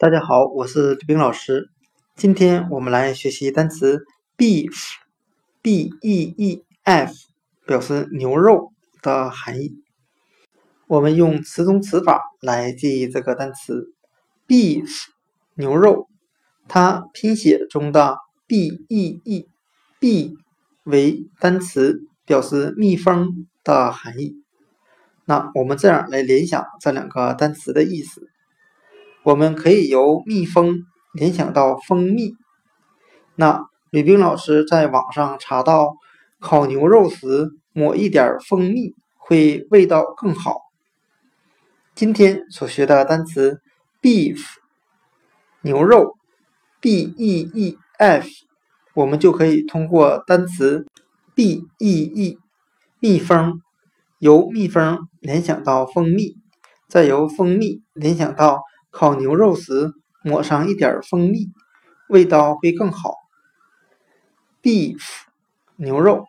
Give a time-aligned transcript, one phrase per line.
[0.00, 1.70] 大家好，我是李冰老师。
[2.14, 4.04] 今天我们来学习单词
[4.36, 7.12] beef，b e e f，
[7.66, 8.72] 表示牛肉
[9.02, 9.72] 的含义。
[10.86, 13.92] 我们用词中词法来记忆这个单词
[14.46, 14.88] beef，
[15.56, 16.06] 牛肉。
[16.68, 20.36] 它拼写中的 b e e，b
[20.84, 24.36] 为单词，表示蜜蜂的含义。
[25.24, 28.28] 那我们这样来联想这两个单词的意思。
[29.28, 32.34] 我们可以由蜜蜂联想到蜂蜜。
[33.34, 35.96] 那吕冰老师在网上查到，
[36.40, 40.62] 烤牛肉时抹一点蜂蜜会味道更好。
[41.94, 43.60] 今天所学的单词
[44.00, 44.42] beef
[45.60, 46.16] 牛肉
[46.80, 48.26] b e e f，
[48.94, 50.86] 我们就可以通过单词
[51.34, 52.38] b e e
[52.98, 53.60] 蜜蜂，
[54.20, 56.34] 由蜜蜂联想到蜂蜜，
[56.88, 58.62] 再由蜂蜜联想到。
[58.98, 59.92] 烤牛肉时
[60.24, 61.52] 抹上一点蜂蜜，
[62.08, 63.14] 味道会更好。
[64.60, 65.00] Beef，
[65.76, 66.26] 牛肉。